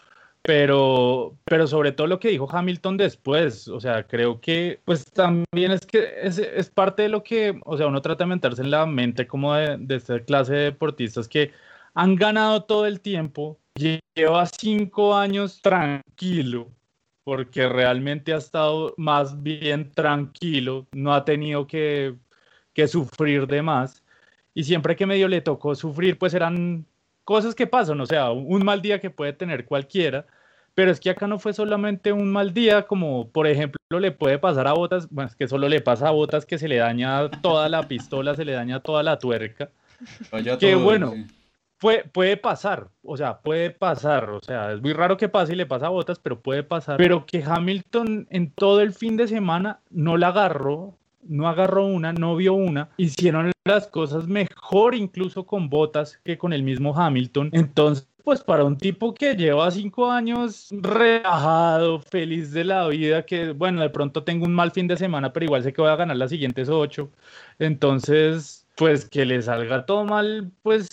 [0.44, 5.72] Pero, pero sobre todo lo que dijo Hamilton después, o sea, creo que pues también
[5.72, 8.70] es que es, es parte de lo que, o sea, uno trata de meterse en
[8.70, 11.52] la mente como de, de esta clase de deportistas que
[11.96, 13.58] han ganado todo el tiempo,
[14.16, 16.70] lleva cinco años tranquilo,
[17.24, 22.16] porque realmente ha estado más bien tranquilo, no ha tenido que,
[22.88, 24.04] sufrir de más.
[24.54, 26.86] Y siempre que medio le tocó sufrir, pues eran
[27.24, 30.26] cosas que pasan, o sea, un mal día que puede tener cualquiera,
[30.76, 34.38] pero es que acá no fue solamente un mal día, como por ejemplo le puede
[34.38, 37.32] pasar a Botas, bueno, es que solo le pasa a Botas que se le daña
[37.42, 39.70] toda la pistola, se le daña toda la tuerca.
[40.60, 41.14] que bueno,
[42.12, 45.66] puede, pasar, o sea, puede pasar, o sea, es muy raro que pase y le
[45.66, 46.98] pasa a Botas, pero puede pasar.
[46.98, 52.14] Pero que Hamilton en todo el fin de semana no la agarró, no agarró una,
[52.14, 57.50] no vio una, hicieron las cosas mejor incluso con Botas que con el mismo Hamilton.
[57.52, 63.52] Entonces, pues para un tipo que lleva cinco años relajado, feliz de la vida, que
[63.52, 65.96] bueno, de pronto tengo un mal fin de semana, pero igual sé que voy a
[65.96, 67.12] ganar las siguientes ocho.
[67.60, 70.88] Entonces, pues que le salga todo mal, pues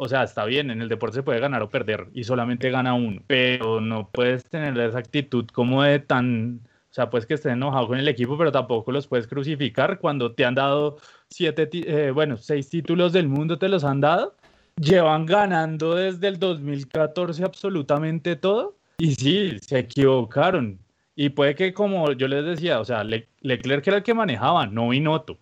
[0.00, 2.94] o sea, está bien, en el deporte se puede ganar o perder y solamente gana
[2.94, 7.54] uno, pero no puedes tener esa actitud como de tan, o sea, pues que estés
[7.54, 12.12] enojado con el equipo, pero tampoco los puedes crucificar cuando te han dado siete, eh,
[12.12, 14.36] bueno, seis títulos del mundo, te los han dado,
[14.76, 20.78] llevan ganando desde el 2014 absolutamente todo y sí, se equivocaron.
[21.16, 24.90] Y puede que, como yo les decía, o sea, Leclerc era el que manejaba, no
[24.90, 25.38] Binotto.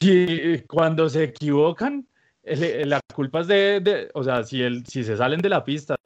[0.00, 2.06] Si cuando se equivocan,
[2.86, 5.96] la culpa es de, o sea, si, el, si se salen de la pista,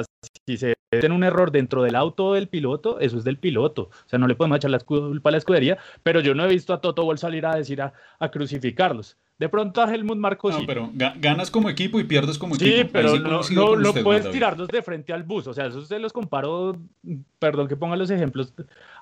[0.46, 3.82] si se tiene un error dentro del auto del piloto, eso es del piloto.
[3.82, 6.48] O sea, no le podemos echar la culpa a la escudería, pero yo no he
[6.48, 9.16] visto a Toto Wolff salir a decir a, a crucificarlos.
[9.42, 12.76] De pronto a Helmut Marco no, pero ganas como equipo y pierdes como equipo.
[12.76, 15.48] Sí, pero no, no, puedes tirarlos de frente al bus.
[15.48, 16.76] O sea, eso se los comparo,
[17.40, 18.54] perdón que ponga los ejemplos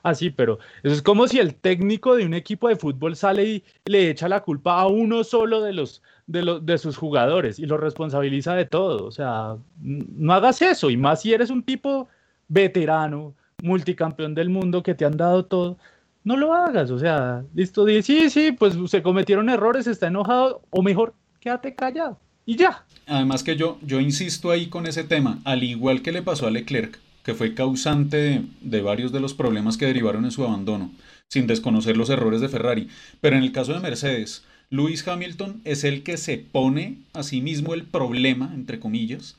[0.03, 3.65] así, pero eso es como si el técnico de un equipo de fútbol sale y
[3.85, 7.67] le echa la culpa a uno solo de los de, los, de sus jugadores y
[7.67, 9.07] lo responsabiliza de todo.
[9.07, 10.91] O sea, no hagas eso.
[10.91, 12.09] Y más si eres un tipo
[12.49, 15.79] veterano, multicampeón del mundo que te han dado todo
[16.25, 20.63] no lo hagas, o sea, listo, di, sí, sí, pues se cometieron errores, está enojado,
[20.71, 22.85] o mejor, quédate callado y ya.
[23.07, 26.51] Además que yo, yo insisto ahí con ese tema, al igual que le pasó a
[26.51, 30.91] Leclerc, que fue causante de varios de los problemas que derivaron en su abandono,
[31.29, 32.89] sin desconocer los errores de Ferrari,
[33.21, 37.41] pero en el caso de Mercedes, Lewis Hamilton es el que se pone a sí
[37.41, 39.37] mismo el problema, entre comillas,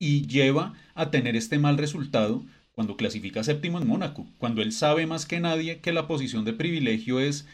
[0.00, 5.06] y lleva a tener este mal resultado cuando clasifica séptimo en Mónaco, cuando él sabe
[5.06, 7.46] más que nadie que la posición de privilegio es,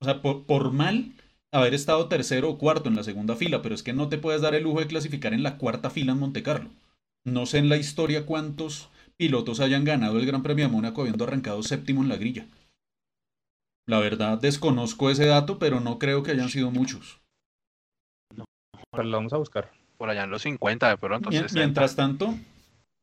[0.00, 1.12] o sea, por, mal
[1.52, 4.42] haber estado tercero o cuarto en la segunda fila, pero es que no te puedes
[4.42, 6.68] dar el lujo de clasificar en la cuarta fila en Monte Carlo.
[7.24, 11.24] No sé en la historia cuántos pilotos hayan ganado el Gran Premio de Mónaco habiendo
[11.24, 12.46] arrancado séptimo en la grilla.
[13.88, 17.20] La verdad desconozco ese dato, pero no creo que hayan sido muchos.
[18.36, 18.44] No,
[18.90, 19.70] pero lo vamos a buscar.
[19.96, 21.30] Por allá en los 50 de pronto.
[21.30, 22.34] Mientras tanto,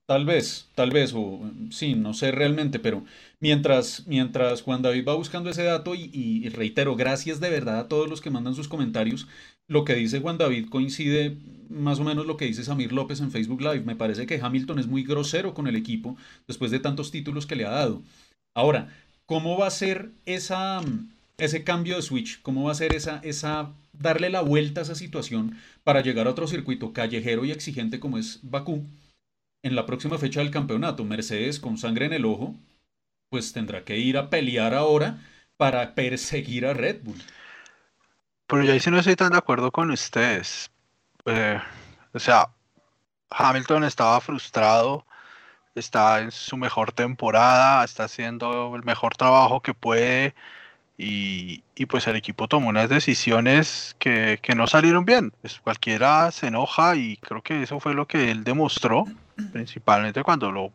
[0.08, 3.04] Tal vez, tal vez, o sí, no sé realmente, pero
[3.39, 8.08] mientras, mientras Juan David va buscando ese dato, y, reitero, gracias de verdad a todos
[8.08, 9.28] los que mandan sus comentarios,
[9.67, 11.38] lo que dice Juan David coincide
[11.69, 13.82] más o menos lo que dice Samir López en Facebook Live.
[13.82, 17.56] Me parece que Hamilton es muy grosero con el equipo después de tantos títulos que
[17.56, 18.04] le ha dado.
[18.56, 18.89] Ahora,
[19.26, 20.82] ¿cómo va a ser esa,
[21.38, 22.42] ese cambio de switch?
[22.42, 26.32] ¿Cómo va a ser esa, esa darle la vuelta a esa situación para llegar a
[26.32, 28.86] otro circuito callejero y exigente como es Bakú?
[29.66, 31.04] en la próxima fecha del campeonato.
[31.04, 32.56] Mercedes, con sangre en el ojo,
[33.30, 35.18] pues tendrá que ir a pelear ahora
[35.58, 37.18] para perseguir a Red Bull.
[38.46, 40.70] Pero yo ahí sí no estoy tan de acuerdo con ustedes.
[41.26, 41.60] Eh,
[42.14, 42.48] o sea,
[43.32, 45.04] Hamilton estaba frustrado,
[45.76, 50.36] está en su mejor temporada, está haciendo el mejor trabajo que puede
[50.98, 55.32] y, pues el equipo tomó unas decisiones que, que no salieron bien.
[55.42, 59.06] Pues cualquiera se enoja y creo que eso fue lo que él demostró
[59.52, 60.72] principalmente cuando lo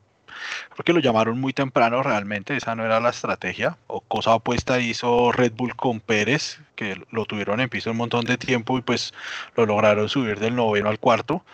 [0.85, 5.33] creo lo llamaron muy temprano realmente, esa no era la estrategia, o cosa opuesta hizo
[5.33, 9.13] Red Bull con Pérez, que lo tuvieron en piso un montón de tiempo y pues
[9.57, 11.45] lo lograron subir del noveno al cuarto.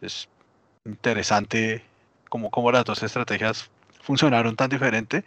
[0.00, 0.28] Es
[0.84, 1.82] interesante
[2.36, 3.70] como, como las dos estrategias
[4.02, 5.24] funcionaron tan diferente.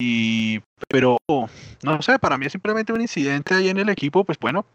[0.00, 4.38] Y, pero, no sé, para mí es simplemente un incidente ahí en el equipo, pues
[4.40, 4.66] bueno,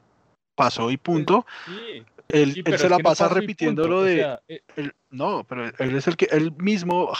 [0.55, 1.45] pasó y punto.
[1.65, 4.39] Sí, él, se la pasa repitiendo lo de.
[4.47, 4.61] Eh,
[5.09, 6.29] no, pero él es el que.
[6.31, 7.11] Él mismo,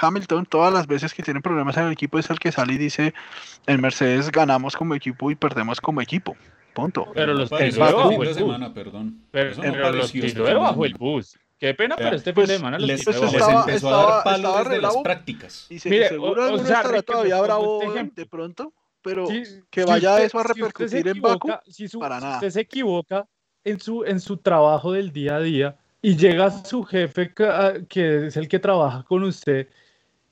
[0.00, 2.78] Hamilton, todas las veces que tiene problemas en el equipo, es el que sale y
[2.78, 3.14] dice:
[3.68, 6.36] En Mercedes ganamos como equipo y perdemos como equipo.
[6.74, 7.06] Punto.
[7.14, 9.22] Pero los tiró bajo el semana, perdón.
[9.30, 11.38] Pero, no los tiró bajo el bus.
[11.58, 14.96] Qué pena, pero este fin de semana les, les empezó a dar palos desde las
[14.98, 15.66] prácticas.
[15.68, 17.80] Y se, Mire, seguro o, o sea, estará todavía bravo
[18.14, 19.26] de pronto, pero
[19.70, 22.34] que vaya eso a repercutir en Baku, si para nada.
[22.34, 23.26] usted se equivoca,
[23.64, 28.26] en su, en su trabajo del día a día y llega su jefe ah, que
[28.26, 29.68] es el que trabaja con usted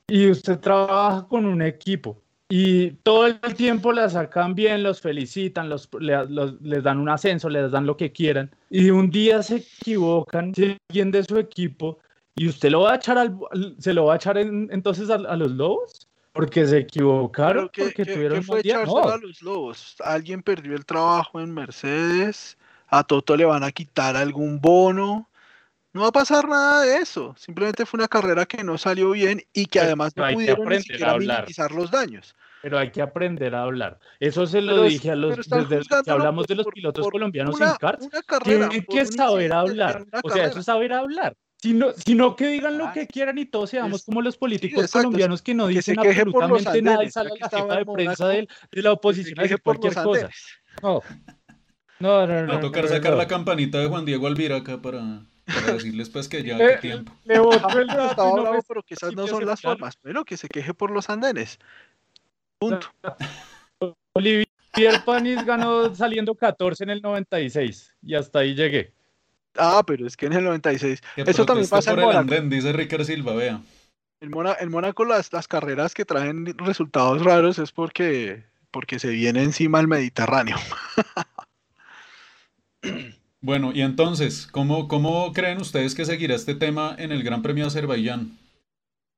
[0.07, 5.69] y usted trabaja con un equipo y todo el tiempo la sacan bien, los felicitan,
[5.69, 10.53] los, les dan un ascenso, les dan lo que quieran y un día se equivocan,
[10.89, 11.99] alguien de su equipo
[12.35, 13.37] y usted lo va a echar al,
[13.79, 18.61] se lo va a echar entonces a, los lobos porque se equivocaron, porque tuvieron fue
[18.61, 19.97] a los lobos?
[20.05, 25.29] Alguien perdió el trabajo en Mercedes a Toto le van a quitar algún bono.
[25.97, 27.35] No va a pasar nada de eso.
[27.39, 31.17] Simplemente fue una carrera que no salió bien y que además no pudieron ni siquiera
[31.17, 32.37] minimizar los daños.
[32.61, 33.99] Pero hay que aprender a hablar.
[34.21, 38.11] Eso se lo dije a los desde que hablamos de los pilotos colombianos en karts.
[38.45, 40.05] Tienen que saber hablar.
[40.23, 41.35] O sea, eso es saber hablar.
[41.63, 45.55] Sino, sino que digan lo que quieran y todos seamos como los políticos colombianos que
[45.55, 49.63] no dicen absolutamente nada y sale la jefa de prensa de, la oposición a decir
[49.63, 50.29] cualquier cosa.
[50.83, 51.01] No.
[52.01, 52.53] No, no, no.
[52.53, 56.29] Va a tocar sacar la campanita de Juan Diego Alvira acá para, para decirles pues
[56.29, 57.13] que ya hay tiempo.
[57.25, 59.97] Le botó el no, pero quizás no son las formas.
[60.03, 61.59] Pero que se queje por los andenes.
[62.59, 62.89] Punto.
[64.13, 64.49] Olivier
[65.05, 68.93] Panis ganó saliendo 14 en el 96 y hasta ahí llegué.
[69.59, 71.01] Ah, pero es que en el 96.
[71.17, 72.41] Eso también pasa en Mónaco.
[72.49, 73.61] dice Ricardo Silva, vea.
[74.21, 74.31] En,
[74.71, 79.89] Mónaco las, las carreras que traen resultados raros es porque, porque se viene encima el
[79.89, 80.57] Mediterráneo.
[83.47, 87.63] Bueno, y entonces, ¿cómo, ¿cómo creen ustedes que seguirá este tema en el Gran Premio
[87.63, 88.37] de Azerbaiyán?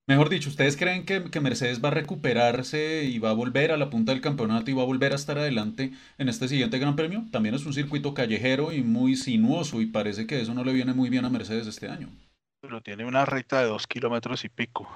[0.07, 3.89] Mejor dicho, ¿ustedes creen que, Mercedes va a recuperarse y va a volver a la
[3.89, 7.25] punta del campeonato y va a volver a estar adelante en este siguiente Gran Premio?
[7.31, 10.93] También es un circuito callejero y muy sinuoso y parece que eso no le viene
[10.93, 12.11] muy bien a Mercedes este año.
[12.61, 14.87] Pero tiene una recta de dos kilómetros y pico.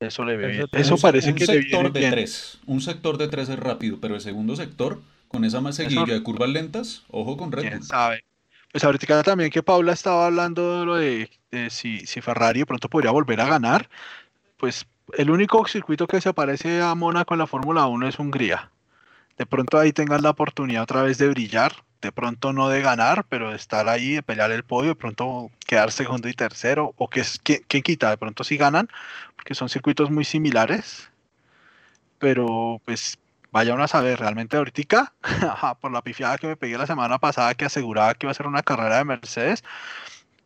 [0.00, 0.66] Eso le ve bien.
[0.72, 2.58] Eso parece que le viene de Tres.
[2.66, 5.00] Un sector de tres es rápido, pero el segundo sector
[5.32, 7.82] con esa más seguidilla de curvas lentas, ojo con Red Bull.
[7.82, 8.24] sabe?
[8.70, 12.88] Pues ahorita también que Paula estaba hablando de lo de, si, si, Ferrari de pronto
[12.88, 13.88] podría volver a ganar,
[14.56, 18.70] pues el único circuito que se parece a Mónaco en la Fórmula 1 es Hungría.
[19.36, 23.24] De pronto ahí tengan la oportunidad otra vez de brillar, de pronto no de ganar,
[23.28, 27.08] pero de estar ahí, de pelear el podio, de pronto quedar segundo y tercero, o
[27.08, 28.88] que ¿quién, quita, de pronto sí ganan,
[29.36, 31.10] porque son circuitos muy similares,
[32.18, 33.18] pero pues
[33.52, 35.12] vaya uno a saber, realmente ahorita,
[35.80, 38.46] por la pifiada que me pegué la semana pasada que aseguraba que iba a ser
[38.46, 39.62] una carrera de Mercedes,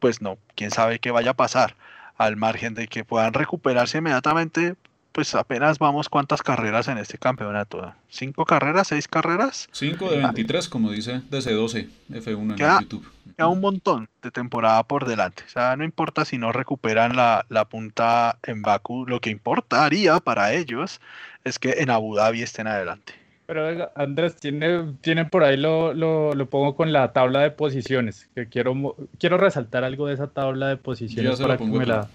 [0.01, 1.77] pues no, quién sabe qué vaya a pasar.
[2.19, 4.77] Al margen de que puedan recuperarse inmediatamente,
[5.17, 7.95] pues apenas vamos cuántas carreras en este campeonato.
[8.11, 8.89] ¿Cinco carreras?
[8.89, 9.67] ¿Seis carreras?
[9.73, 13.11] Cinco de 23, como dice DC12, F1 en YouTube.
[13.35, 15.43] Queda un montón de temporada por delante.
[15.47, 20.21] O sea, no importa si no recuperan la, la punta en Baku, lo que importaría
[20.21, 21.01] para ellos
[21.45, 23.15] es que en Abu Dhabi estén adelante.
[23.47, 28.29] Pero Andrés, tiene, tiene por ahí lo, lo, lo, pongo con la tabla de posiciones,
[28.35, 32.07] que quiero, quiero resaltar algo de esa tabla de posiciones para que me la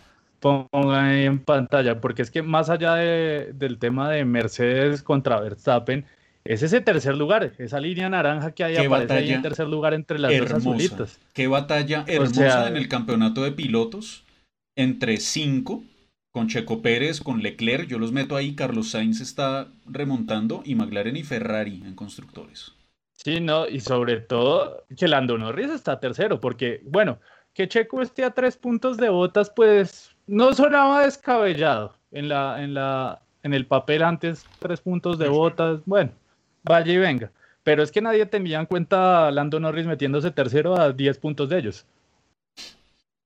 [0.41, 5.39] pongan ahí en pantalla, porque es que más allá de, del tema de Mercedes contra
[5.39, 6.05] Verstappen,
[6.43, 10.17] es ese tercer lugar, esa línea naranja que hay aparece ahí en tercer lugar entre
[10.17, 11.19] las dos azulitas.
[11.33, 14.25] Qué batalla hermosa en el campeonato de pilotos
[14.75, 15.83] entre cinco
[16.31, 21.17] con Checo Pérez, con Leclerc, yo los meto ahí, Carlos Sainz está remontando y McLaren
[21.17, 22.73] y Ferrari en constructores.
[23.23, 27.19] Sí, no, y sobre todo que Lando Norris está tercero, porque bueno,
[27.53, 32.73] que Checo esté a tres puntos de botas, pues no sonaba descabellado en la, en
[32.73, 36.11] la, en el papel antes, tres puntos de botas, bueno,
[36.63, 37.31] vaya y venga.
[37.63, 41.49] Pero es que nadie tenía en cuenta a Lando Norris metiéndose tercero a 10 puntos
[41.49, 41.85] de ellos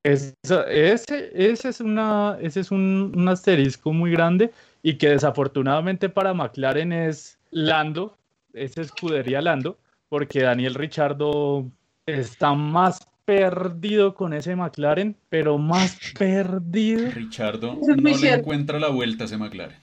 [0.05, 4.51] ese, ese, es, una, ese es un, asterisco muy grande
[4.83, 8.15] y que desafortunadamente para McLaren es Lando,
[8.53, 9.77] es escudería Lando,
[10.07, 11.65] porque Daniel Richardo
[12.05, 17.11] está más perdido con ese McLaren, pero más perdido.
[17.11, 19.77] Richardo no le encuentra la vuelta a ese McLaren.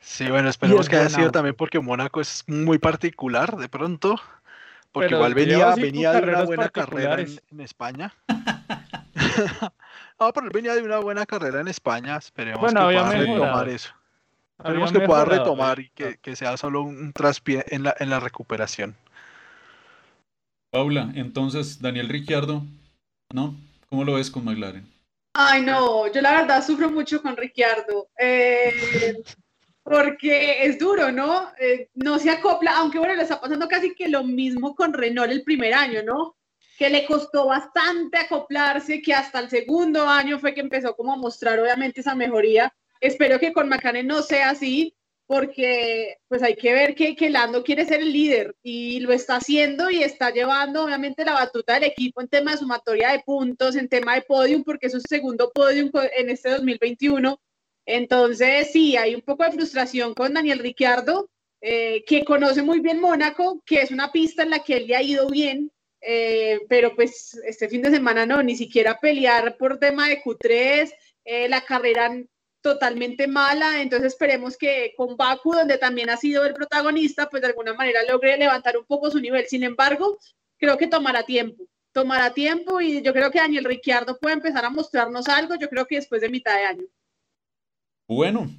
[0.00, 4.20] Sí, bueno, esperemos que haya sido también porque Mónaco es muy particular de pronto,
[4.92, 8.14] porque igual venía, venía de una buena carrera en España.
[10.20, 12.16] no, pero él venía de una buena carrera en España.
[12.16, 13.92] Esperemos que pueda retomar eso.
[14.58, 18.96] Esperemos que pueda retomar y que, sea solo un traspié en la, en la recuperación.
[20.76, 22.62] Paula, entonces, Daniel Ricciardo,
[23.32, 23.56] ¿no?
[23.88, 24.86] ¿Cómo lo ves con McLaren?
[25.32, 28.10] Ay, no, yo la verdad sufro mucho con Ricciardo.
[28.18, 29.16] Eh,
[29.82, 31.50] porque es duro, ¿no?
[31.58, 35.32] Eh, no se acopla, aunque bueno, le está pasando casi que lo mismo con Renault
[35.32, 36.36] el primer año, ¿no?
[36.76, 41.16] que le costó bastante acoplarse, que hasta el segundo año fue que empezó como a
[41.16, 42.70] mostrar obviamente esa mejoría.
[43.00, 44.94] Espero que con McLaren no sea así,
[45.26, 49.36] porque pues hay que ver que, que Lando quiere ser el líder y lo está
[49.36, 53.74] haciendo y está llevando obviamente la batuta del equipo en tema de sumatoria de puntos,
[53.74, 57.40] en tema de podium, porque es su segundo podium en este 2021.
[57.86, 61.28] Entonces sí, hay un poco de frustración con Daniel Ricciardo,
[61.60, 64.96] eh, que conoce muy bien Mónaco, que es una pista en la que él le
[64.96, 69.78] ha ido bien, eh, pero pues este fin de semana no, ni siquiera pelear por
[69.78, 70.92] tema de Q3,
[71.24, 72.12] eh, la carrera
[72.66, 77.46] totalmente mala, entonces esperemos que con Baku, donde también ha sido el protagonista, pues de
[77.46, 79.46] alguna manera logre levantar un poco su nivel.
[79.46, 80.18] Sin embargo,
[80.58, 81.62] creo que tomará tiempo,
[81.92, 85.86] tomará tiempo y yo creo que Daniel Ricciardo puede empezar a mostrarnos algo, yo creo
[85.86, 86.84] que después de mitad de año.
[88.08, 88.50] Bueno,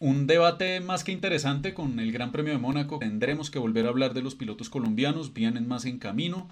[0.00, 3.00] un debate más que interesante con el Gran Premio de Mónaco.
[3.00, 6.48] Tendremos que volver a hablar de los pilotos colombianos, vienen más en camino,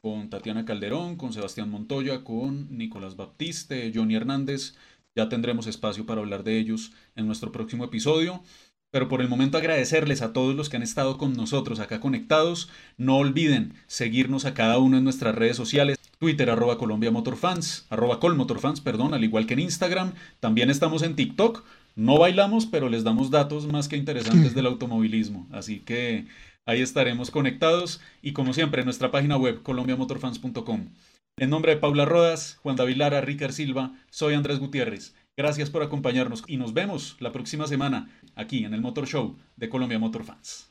[0.00, 4.74] con Tatiana Calderón, con Sebastián Montoya, con Nicolás Baptiste, Johnny Hernández.
[5.14, 8.42] Ya tendremos espacio para hablar de ellos en nuestro próximo episodio.
[8.90, 12.68] Pero por el momento agradecerles a todos los que han estado con nosotros acá conectados.
[12.96, 15.98] No olviden seguirnos a cada uno en nuestras redes sociales.
[16.20, 20.12] Twitter arroba Colombia Motorfans, arroba Colmotorfans, perdón, al igual que en Instagram.
[20.38, 21.64] También estamos en TikTok.
[21.96, 25.48] No bailamos, pero les damos datos más que interesantes del automovilismo.
[25.50, 26.26] Así que
[26.64, 28.00] ahí estaremos conectados.
[28.22, 30.88] Y como siempre, en nuestra página web, colombiamotorfans.com.
[31.36, 35.16] En nombre de Paula Rodas, Juan David Lara, Ricard Silva, soy Andrés Gutiérrez.
[35.36, 39.68] Gracias por acompañarnos y nos vemos la próxima semana aquí en el Motor Show de
[39.68, 40.70] Colombia Motor Fans.